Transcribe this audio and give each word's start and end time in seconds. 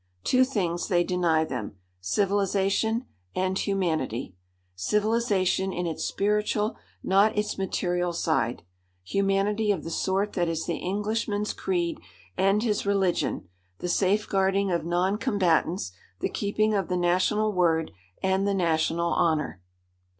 Two 0.23 0.43
things 0.43 0.87
they 0.87 1.03
deny 1.03 1.43
them, 1.45 1.75
civilisation 1.99 3.05
and 3.35 3.55
humanity 3.59 4.35
civilisation 4.75 5.71
in 5.71 5.85
its 5.85 6.03
spiritual, 6.05 6.75
not 7.03 7.37
its 7.37 7.55
material, 7.59 8.11
side; 8.11 8.63
humanity 9.03 9.71
of 9.71 9.83
the 9.83 9.91
sort 9.91 10.33
that 10.33 10.49
is 10.49 10.65
the 10.65 10.77
Englishman's 10.77 11.53
creed 11.53 11.99
and 12.35 12.63
his 12.63 12.83
religion 12.83 13.47
the 13.77 13.87
safeguarding 13.87 14.71
of 14.71 14.83
noncombatants, 14.85 15.91
the 16.19 16.29
keeping 16.29 16.73
of 16.73 16.87
the 16.87 16.97
national 16.97 17.53
word 17.53 17.91
and 18.23 18.47
the 18.47 18.55
national 18.55 19.13
honour. 19.13 19.61